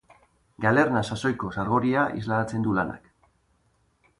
Galerna 0.63 1.03
sasoiko 1.15 1.51
sargoria 1.57 2.07
islatzen 2.23 2.67
du 2.69 2.75
lanak. 2.79 3.13